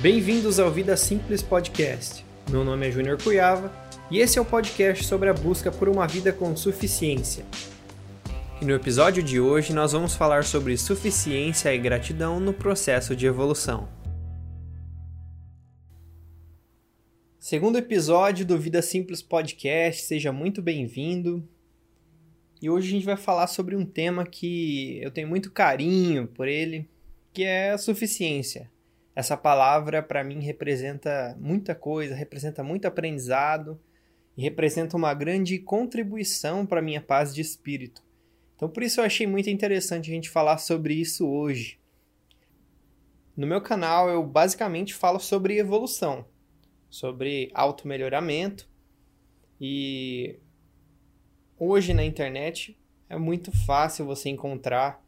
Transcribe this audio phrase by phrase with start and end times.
[0.00, 2.24] Bem-vindos ao Vida Simples Podcast.
[2.50, 3.70] Meu nome é Júnior Cuiava
[4.10, 7.44] e esse é o podcast sobre a busca por uma vida com suficiência.
[8.60, 13.26] E no episódio de hoje nós vamos falar sobre suficiência e gratidão no processo de
[13.26, 13.88] evolução.
[17.38, 21.46] Segundo episódio do Vida Simples Podcast, seja muito bem-vindo.
[22.60, 26.48] E hoje a gente vai falar sobre um tema que eu tenho muito carinho por
[26.48, 26.88] ele,
[27.32, 28.70] que é a suficiência.
[29.14, 33.78] Essa palavra para mim representa muita coisa, representa muito aprendizado
[34.36, 38.02] e representa uma grande contribuição para minha paz de espírito.
[38.56, 41.78] Então por isso eu achei muito interessante a gente falar sobre isso hoje.
[43.36, 46.24] No meu canal eu basicamente falo sobre evolução,
[46.88, 48.68] sobre auto-melhoramento
[49.60, 50.38] e
[51.58, 52.78] hoje na internet
[53.10, 55.04] é muito fácil você encontrar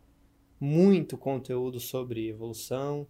[0.60, 3.06] muito conteúdo sobre evolução,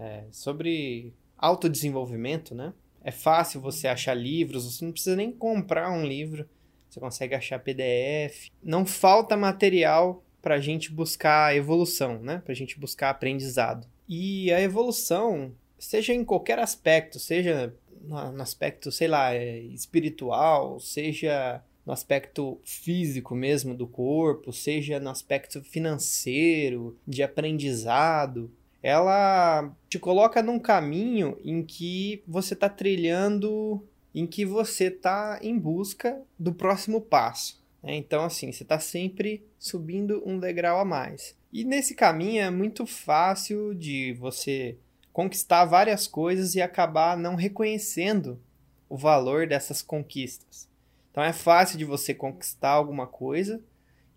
[0.00, 2.72] é, sobre autodesenvolvimento, né?
[3.02, 6.48] É fácil você achar livros, você não precisa nem comprar um livro,
[6.88, 8.50] você consegue achar PDF.
[8.62, 12.42] Não falta material para a gente buscar evolução, né?
[12.44, 13.86] Para a gente buscar aprendizado.
[14.08, 21.62] E a evolução, seja em qualquer aspecto, seja no aspecto, sei lá, é, espiritual, seja
[21.84, 28.50] no aspecto físico mesmo do corpo, seja no aspecto financeiro, de aprendizado,
[28.82, 35.58] ela te coloca num caminho em que você está trilhando, em que você está em
[35.58, 37.62] busca do próximo passo.
[37.82, 37.94] Né?
[37.96, 41.36] Então, assim, você está sempre subindo um degrau a mais.
[41.52, 44.76] E nesse caminho é muito fácil de você
[45.12, 48.40] conquistar várias coisas e acabar não reconhecendo
[48.88, 50.68] o valor dessas conquistas.
[51.10, 53.60] Então é fácil de você conquistar alguma coisa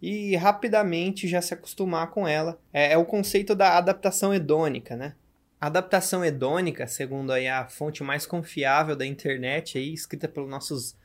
[0.06, 2.60] e rapidamente já se acostumar com ela.
[2.74, 5.16] É, é o conceito da adaptação hedônica, né?
[5.62, 10.98] A adaptação hedônica, segundo aí a fonte mais confiável da internet, aí, escrita pelos nossos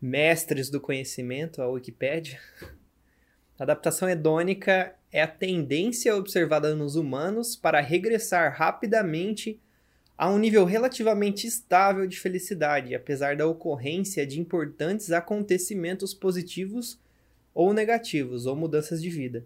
[0.00, 2.38] mestres do conhecimento, a Wikipédia.
[3.58, 9.60] Adaptação hedônica é a tendência observada nos humanos para regressar rapidamente
[10.16, 17.04] a um nível relativamente estável de felicidade, apesar da ocorrência de importantes acontecimentos positivos
[17.56, 19.42] ou negativos, ou mudanças de vida.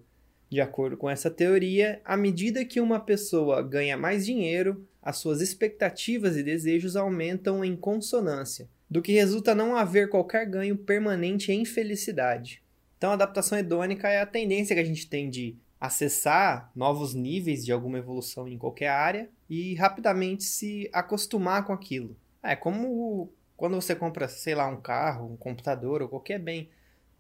[0.51, 5.41] De acordo com essa teoria, à medida que uma pessoa ganha mais dinheiro, as suas
[5.41, 11.65] expectativas e desejos aumentam em consonância, do que resulta não haver qualquer ganho permanente em
[11.65, 12.61] felicidade.
[12.99, 17.65] Então, a adaptação hedônica é a tendência que a gente tem de acessar novos níveis
[17.65, 22.17] de alguma evolução em qualquer área e rapidamente se acostumar com aquilo.
[22.43, 26.69] É como quando você compra, sei lá, um carro, um computador ou qualquer bem.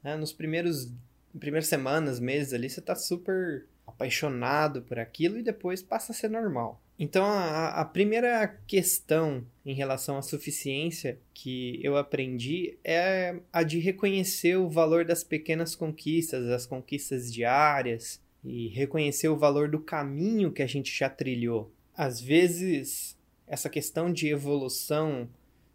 [0.03, 0.16] Né?
[0.16, 0.93] Nos primeiros
[1.38, 6.28] primeiras semanas, meses ali, você está super apaixonado por aquilo e depois passa a ser
[6.28, 6.81] normal.
[6.99, 13.78] Então, a, a, primeira questão em relação à suficiência que eu aprendi é a de
[13.78, 20.53] reconhecer o valor das pequenas conquistas, das conquistas diárias, e reconhecer o valor do caminho
[20.53, 21.72] que a gente já trilhou.
[21.97, 23.16] Às vezes,
[23.47, 25.28] essa questão de evolução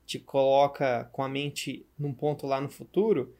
[0.05, 3.33] te coloca com a mente num ponto lá no futuro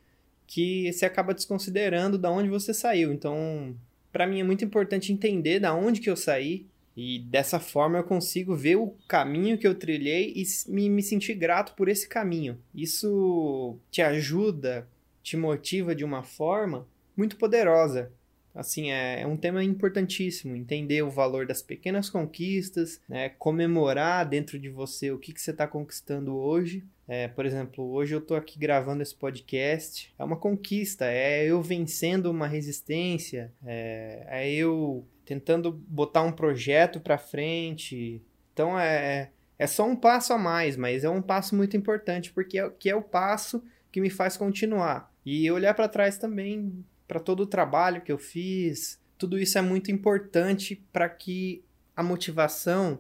[0.47, 3.11] que você acaba desconsiderando da onde você saiu.
[3.11, 3.75] Então,
[4.11, 8.03] para mim é muito importante entender da onde que eu saí e dessa forma eu
[8.03, 12.57] consigo ver o caminho que eu trilhei e me, me sentir grato por esse caminho.
[12.73, 14.88] Isso te ajuda,
[15.22, 18.12] te motiva de uma forma muito poderosa.
[18.53, 24.57] Assim, é, é um tema importantíssimo, entender o valor das pequenas conquistas, né, comemorar dentro
[24.57, 28.35] de você o que, que você está conquistando hoje é, por exemplo, hoje eu estou
[28.35, 30.13] aqui gravando esse podcast.
[30.17, 36.99] É uma conquista, é eu vencendo uma resistência, é, é eu tentando botar um projeto
[36.99, 38.23] para frente.
[38.53, 42.59] Então é, é só um passo a mais, mas é um passo muito importante porque
[42.59, 45.13] é, que é o passo que me faz continuar.
[45.23, 49.61] E olhar para trás também, para todo o trabalho que eu fiz, tudo isso é
[49.61, 51.63] muito importante para que
[51.95, 52.99] a motivação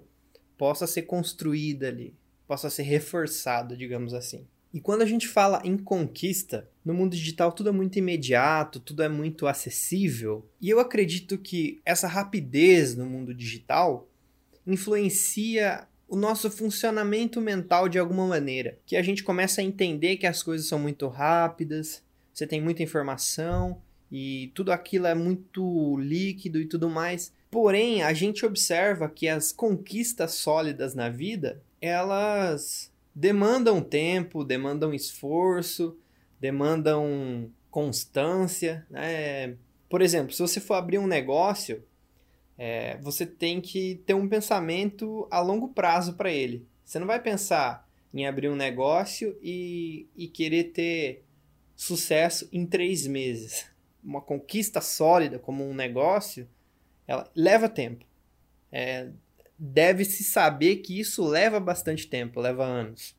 [0.57, 2.15] possa ser construída ali
[2.47, 4.45] possa ser reforçado, digamos assim.
[4.73, 9.03] E quando a gente fala em conquista, no mundo digital tudo é muito imediato, tudo
[9.03, 14.07] é muito acessível, e eu acredito que essa rapidez no mundo digital
[14.67, 20.27] influencia o nosso funcionamento mental de alguma maneira, que a gente começa a entender que
[20.27, 22.03] as coisas são muito rápidas,
[22.33, 23.81] você tem muita informação
[24.11, 27.31] e tudo aquilo é muito líquido e tudo mais.
[27.49, 35.97] Porém, a gente observa que as conquistas sólidas na vida, elas demandam tempo, demandam esforço,
[36.39, 38.85] demandam constância.
[38.89, 39.55] Né?
[39.89, 41.83] Por exemplo, se você for abrir um negócio,
[42.57, 46.65] É, você tem que ter um pensamento a longo prazo para ele.
[46.85, 51.25] Você não vai pensar em abrir um negócio e, e querer ter
[51.75, 53.69] sucesso em três meses.
[54.01, 56.47] Uma conquista sólida como um negócio,
[57.05, 58.05] ela leva tempo.
[58.71, 59.09] É,
[59.57, 63.15] Deve-se saber que isso leva bastante tempo, leva anos.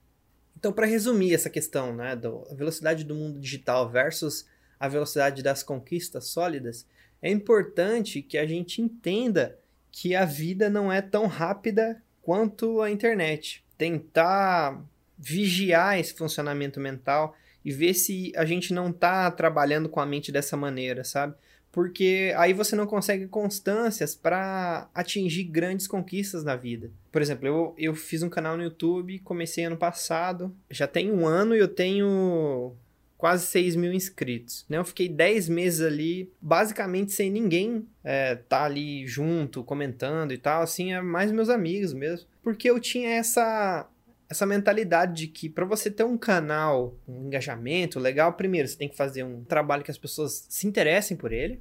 [0.56, 4.46] Então, para resumir essa questão, né, da velocidade do mundo digital versus
[4.78, 6.86] a velocidade das conquistas sólidas,
[7.22, 9.58] é importante que a gente entenda
[9.90, 13.64] que a vida não é tão rápida quanto a internet.
[13.78, 14.84] Tentar
[15.18, 17.34] vigiar esse funcionamento mental
[17.64, 21.34] e ver se a gente não está trabalhando com a mente dessa maneira, sabe?
[21.76, 26.90] Porque aí você não consegue constâncias para atingir grandes conquistas na vida.
[27.12, 31.26] Por exemplo, eu, eu fiz um canal no YouTube, comecei ano passado, já tem um
[31.26, 32.72] ano e eu tenho
[33.18, 34.64] quase 6 mil inscritos.
[34.70, 34.78] Né?
[34.78, 40.62] Eu fiquei 10 meses ali, basicamente sem ninguém é, tá ali junto, comentando e tal,
[40.62, 42.26] assim, é mais meus amigos mesmo.
[42.42, 43.86] Porque eu tinha essa
[44.28, 48.88] essa mentalidade de que para você ter um canal, um engajamento legal, primeiro você tem
[48.88, 51.60] que fazer um trabalho que as pessoas se interessem por ele.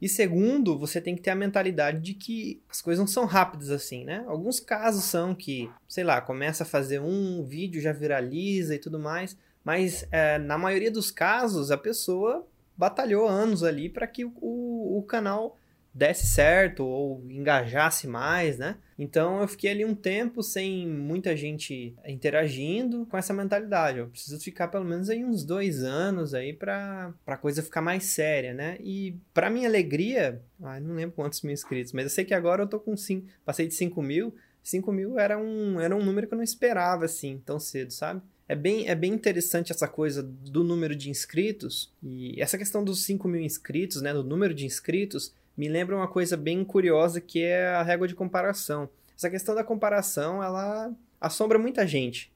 [0.00, 3.70] E segundo, você tem que ter a mentalidade de que as coisas não são rápidas
[3.70, 4.24] assim, né?
[4.26, 8.98] Alguns casos são que, sei lá, começa a fazer um vídeo, já viraliza e tudo
[8.98, 9.36] mais.
[9.62, 15.04] Mas é, na maioria dos casos, a pessoa batalhou anos ali para que o, o,
[15.06, 15.58] canal
[15.92, 18.76] desse certo ou engajasse mais, né?
[18.98, 23.98] Então eu fiquei ali um tempo sem muita gente interagindo com essa mentalidade.
[23.98, 28.04] Eu preciso ficar pelo menos aí uns dois anos aí para a coisa ficar mais
[28.04, 28.76] séria, né?
[28.80, 32.62] E para minha alegria, ai, não lembro quantos mil inscritos, mas eu sei que agora
[32.62, 34.34] eu tô com cinco, passei de 5 mil.
[34.62, 38.20] 5 mil era um, era um número que eu não esperava assim tão cedo, sabe?
[38.46, 41.92] É bem, é bem interessante essa coisa do número de inscritos.
[42.02, 44.12] E essa questão dos 5 mil inscritos, né?
[44.12, 48.14] Do número de inscritos, me lembra uma coisa bem curiosa que é a régua de
[48.14, 48.88] comparação.
[49.14, 50.90] Essa questão da comparação, ela
[51.20, 52.32] assombra muita gente.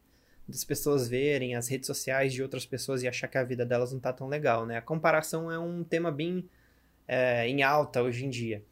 [0.46, 3.94] Das pessoas verem as redes sociais de outras pessoas e achar que a vida delas
[3.94, 4.76] não tá tão legal, né?
[4.76, 6.46] A comparação é um tema bem
[7.08, 8.62] é, em alta hoje em dia.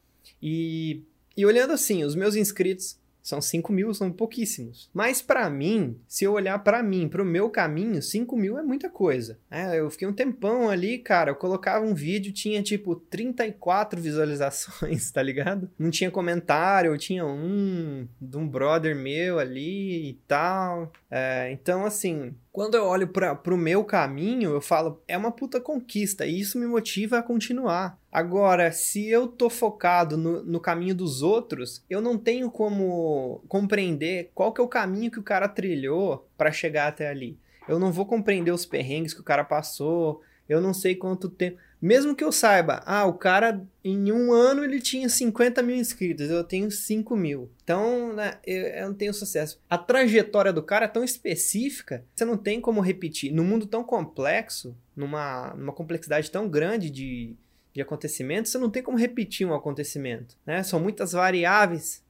[0.43, 1.03] E,
[1.35, 4.91] e olhando assim, os meus inscritos são 5 mil, são pouquíssimos.
[4.93, 8.63] Mas para mim, se eu olhar para mim, para o meu caminho, 5 mil é
[8.63, 9.39] muita coisa.
[9.51, 11.31] É, eu fiquei um tempão ali, cara.
[11.31, 15.71] Eu colocava um vídeo, tinha tipo 34 visualizações, tá ligado?
[15.79, 20.91] Não tinha comentário, eu tinha um de um brother meu ali e tal.
[21.11, 25.61] É, então, assim, quando eu olho para o meu caminho, eu falo, é uma puta
[25.61, 27.99] conquista, e isso me motiva a continuar.
[28.13, 34.31] Agora, se eu tô focado no, no caminho dos outros, eu não tenho como compreender
[34.35, 37.39] qual que é o caminho que o cara trilhou para chegar até ali.
[37.67, 41.57] Eu não vou compreender os perrengues que o cara passou, eu não sei quanto tempo.
[41.81, 46.31] Mesmo que eu saiba, ah, o cara em um ano ele tinha 50 mil inscritos,
[46.31, 47.51] eu tenho 5 mil.
[47.65, 49.61] Então, né, eu, eu, não tenho sucesso.
[49.69, 53.33] A trajetória do cara é tão específica, você não tem como repetir.
[53.33, 57.35] Num mundo tão complexo, numa, numa complexidade tão grande de,
[57.73, 60.37] de acontecimentos, você não tem como repetir um acontecimento.
[60.45, 60.63] Né?
[60.63, 62.05] São muitas variáveis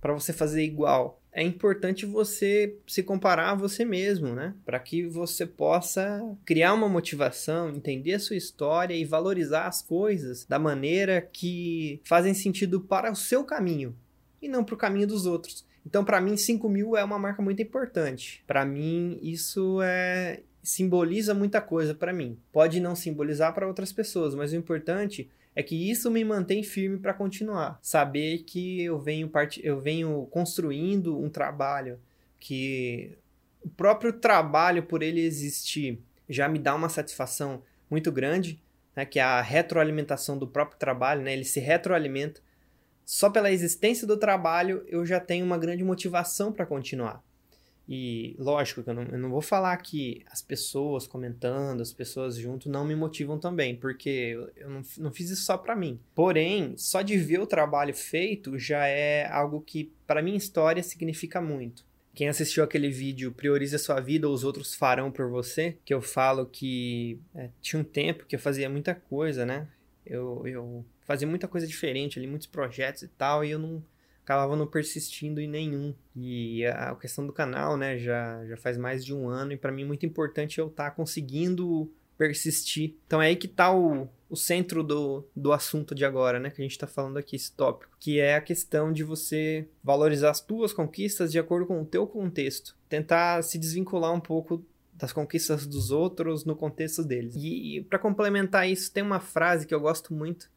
[0.00, 4.54] para você fazer igual é importante você se comparar a você mesmo, né?
[4.64, 10.44] Para que você possa criar uma motivação, entender a sua história e valorizar as coisas
[10.44, 13.94] da maneira que fazem sentido para o seu caminho
[14.42, 15.64] e não para o caminho dos outros.
[15.86, 18.42] Então, para mim, 5 mil é uma marca muito importante.
[18.46, 22.38] Para mim, isso é simboliza muita coisa para mim.
[22.52, 26.98] Pode não simbolizar para outras pessoas, mas o importante é que isso me mantém firme
[26.98, 27.78] para continuar.
[27.82, 29.60] Saber que eu venho, part...
[29.64, 31.98] eu venho construindo um trabalho
[32.38, 33.16] que
[33.62, 38.62] o próprio trabalho por ele existir já me dá uma satisfação muito grande,
[38.94, 42.40] né, que é a retroalimentação do próprio trabalho, né, ele se retroalimenta.
[43.04, 47.22] Só pela existência do trabalho eu já tenho uma grande motivação para continuar.
[47.92, 52.36] E lógico que eu não, eu não vou falar que as pessoas comentando, as pessoas
[52.36, 55.98] junto não me motivam também, porque eu, não, não fiz isso só para mim.
[56.14, 61.40] Porém, só de ver o trabalho feito já é algo que para minha história significa
[61.40, 61.84] muito.
[62.14, 65.92] Quem assistiu aquele vídeo Priorize a sua vida ou os outros farão por você, que
[65.92, 69.66] eu falo que é, tinha um tempo que eu fazia muita coisa, né?
[70.06, 73.82] Eu, eu fazia muita coisa diferente ali, muitos projetos e tal, e eu não
[74.24, 75.94] acabava não persistindo em nenhum.
[76.14, 79.72] E a questão do canal, né, já, já faz mais de um ano e para
[79.72, 82.96] mim é muito importante eu estar tá conseguindo persistir.
[83.06, 86.60] Então é aí que tá o, o centro do, do assunto de agora, né, que
[86.60, 90.40] a gente está falando aqui, esse tópico, que é a questão de você valorizar as
[90.40, 92.76] tuas conquistas de acordo com o teu contexto.
[92.88, 97.34] Tentar se desvincular um pouco das conquistas dos outros no contexto deles.
[97.34, 100.50] E, e para complementar isso, tem uma frase que eu gosto muito,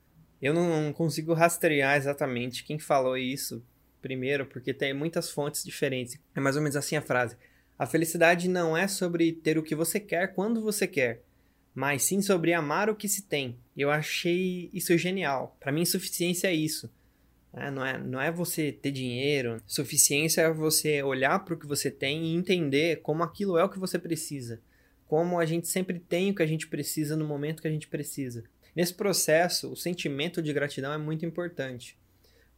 [0.43, 3.63] Eu não consigo rastrear exatamente quem falou isso
[4.01, 6.19] primeiro, porque tem muitas fontes diferentes.
[6.35, 7.38] É mais ou menos assim a frase.
[7.79, 11.23] A felicidade não é sobre ter o que você quer quando você quer,
[11.73, 13.57] mas sim sobre amar o que se tem.
[13.75, 15.55] Eu achei isso genial.
[15.62, 16.91] Para mim, suficiência é isso.
[17.53, 19.63] É, não, é, não é você ter dinheiro.
[19.65, 23.69] Suficiência é você olhar para o que você tem e entender como aquilo é o
[23.69, 24.59] que você precisa.
[25.07, 27.88] Como a gente sempre tem o que a gente precisa no momento que a gente
[27.88, 28.43] precisa.
[28.75, 31.98] Nesse processo, o sentimento de gratidão é muito importante.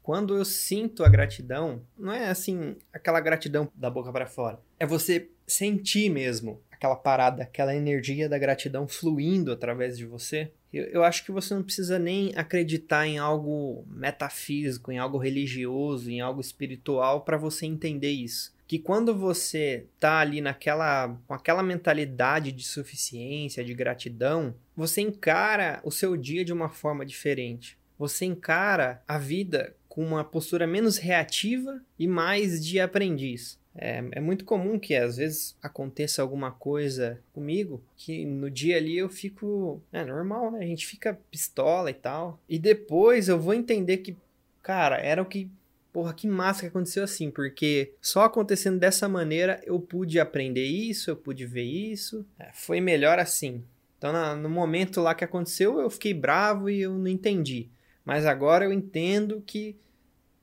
[0.01, 4.59] Quando eu sinto a gratidão, não é assim aquela gratidão da boca para fora.
[4.79, 10.51] É você sentir mesmo aquela parada, aquela energia da gratidão fluindo através de você.
[10.71, 16.11] Eu, eu acho que você não precisa nem acreditar em algo metafísico, em algo religioso,
[16.11, 21.61] em algo espiritual para você entender isso que quando você tá ali naquela com aquela
[21.61, 27.77] mentalidade de suficiência, de gratidão, você encara o seu dia de uma forma diferente.
[27.97, 33.59] Você encara a vida com uma postura menos reativa e mais de aprendiz.
[33.77, 38.97] É, é, muito comum que às vezes aconteça alguma coisa comigo que no dia ali
[38.97, 39.81] eu fico.
[39.91, 40.59] É normal, né?
[40.59, 42.39] A gente fica pistola e tal.
[42.47, 44.15] E depois eu vou entender que,
[44.61, 45.49] cara, era o que
[45.91, 51.09] porra, que massa que aconteceu assim, porque só acontecendo dessa maneira eu pude aprender isso,
[51.09, 53.63] eu pude ver isso, é, foi melhor assim.
[53.97, 57.69] Então, na, no momento lá que aconteceu, eu fiquei bravo e eu não entendi.
[58.03, 59.77] Mas agora eu entendo que,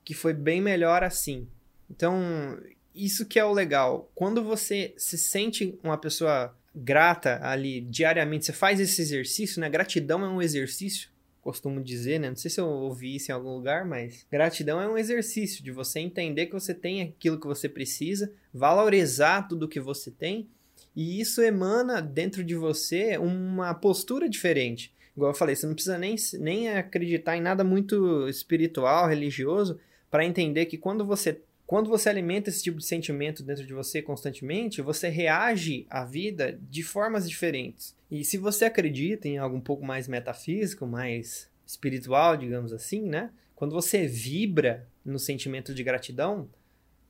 [0.02, 1.46] que foi bem melhor assim.
[1.90, 2.58] Então,
[2.94, 4.10] isso que é o legal.
[4.14, 9.68] Quando você se sente uma pessoa grata ali diariamente, você faz esse exercício, né?
[9.68, 12.28] Gratidão é um exercício costumo dizer, né?
[12.28, 15.72] Não sei se eu ouvi isso em algum lugar, mas gratidão é um exercício de
[15.72, 20.48] você entender que você tem aquilo que você precisa, valorizar tudo que você tem,
[20.94, 24.94] e isso emana dentro de você uma postura diferente.
[25.16, 29.78] Igual eu falei, você não precisa nem, nem acreditar em nada muito espiritual, religioso,
[30.10, 31.40] para entender que quando você
[31.72, 36.60] quando você alimenta esse tipo de sentimento dentro de você constantemente, você reage à vida
[36.68, 37.96] de formas diferentes.
[38.10, 43.30] E se você acredita em algo um pouco mais metafísico, mais espiritual, digamos assim, né?
[43.54, 46.50] Quando você vibra no sentimento de gratidão,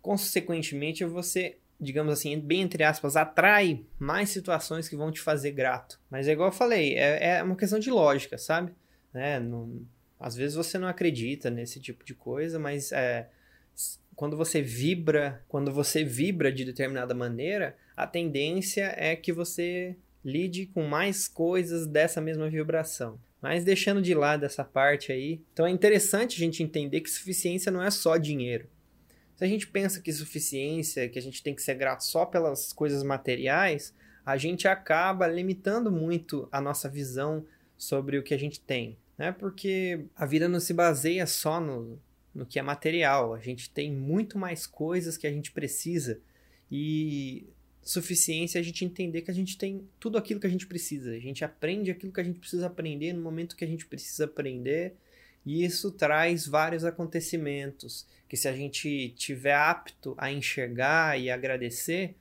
[0.00, 5.98] consequentemente você, digamos assim, bem entre aspas, atrai mais situações que vão te fazer grato.
[6.08, 8.72] Mas é igual eu falei, é, é uma questão de lógica, sabe?
[9.12, 9.40] Né?
[9.40, 9.84] Não,
[10.20, 13.28] às vezes você não acredita nesse tipo de coisa, mas é,
[14.14, 20.66] quando você vibra, quando você vibra de determinada maneira, a tendência é que você lide
[20.66, 23.18] com mais coisas dessa mesma vibração.
[23.40, 27.72] Mas deixando de lado essa parte aí, então é interessante a gente entender que suficiência
[27.72, 28.68] não é só dinheiro.
[29.34, 32.72] Se a gente pensa que suficiência, que a gente tem que ser grato só pelas
[32.72, 33.92] coisas materiais,
[34.24, 37.44] a gente acaba limitando muito a nossa visão
[37.76, 39.32] sobre o que a gente tem, né?
[39.32, 41.98] Porque a vida não se baseia só no,
[42.34, 43.34] no que é material.
[43.34, 46.20] A gente tem muito mais coisas que a gente precisa
[46.70, 47.46] e
[47.82, 51.10] suficiência a gente entender que a gente tem tudo aquilo que a gente precisa.
[51.10, 54.24] A gente aprende aquilo que a gente precisa aprender no momento que a gente precisa
[54.24, 54.94] aprender.
[55.44, 62.14] E isso traz vários acontecimentos que se a gente tiver apto a enxergar e agradecer,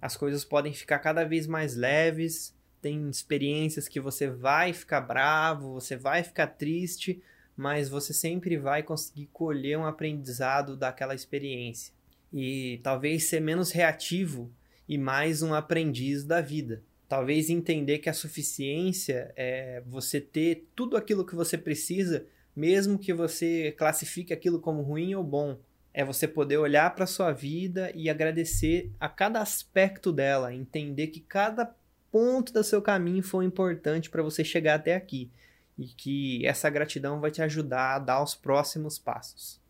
[0.00, 2.54] as coisas podem ficar cada vez mais leves.
[2.80, 7.20] Tem experiências que você vai ficar bravo, você vai ficar triste,
[7.58, 11.92] mas você sempre vai conseguir colher um aprendizado daquela experiência.
[12.32, 14.48] E talvez ser menos reativo
[14.88, 16.84] e mais um aprendiz da vida.
[17.08, 22.24] Talvez entender que a suficiência é você ter tudo aquilo que você precisa,
[22.54, 25.58] mesmo que você classifique aquilo como ruim ou bom.
[25.92, 31.08] É você poder olhar para a sua vida e agradecer a cada aspecto dela, entender
[31.08, 31.74] que cada
[32.12, 35.28] ponto do seu caminho foi importante para você chegar até aqui
[35.78, 39.60] e que essa gratidão vai te ajudar a dar os próximos passos.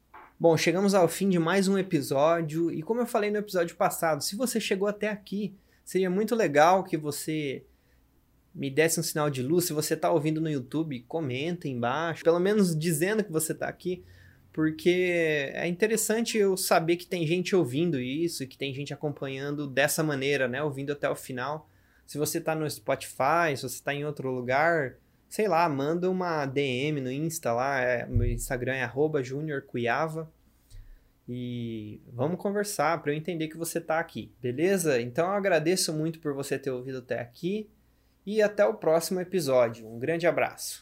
[0.41, 4.23] Bom, chegamos ao fim de mais um episódio e como eu falei no episódio passado,
[4.23, 7.65] se você chegou até aqui, seria muito legal que você
[8.55, 9.67] me desse um sinal de luz.
[9.67, 14.05] Se você está ouvindo no YouTube, comenta embaixo, pelo menos dizendo que você está aqui,
[14.53, 20.03] porque é interessante eu saber que tem gente ouvindo isso que tem gente acompanhando dessa
[20.03, 21.69] maneira, né, ouvindo até o final.
[22.07, 24.97] Se você está no Spotify, se você está em outro lugar,
[25.29, 28.85] sei lá, manda uma DM no Insta lá, é, meu Instagram é
[29.23, 30.31] juniorcuiava
[31.29, 35.01] e vamos conversar para eu entender que você está aqui, beleza?
[35.01, 37.69] Então eu agradeço muito por você ter ouvido até aqui
[38.25, 39.87] e até o próximo episódio.
[39.87, 40.77] Um grande abraço.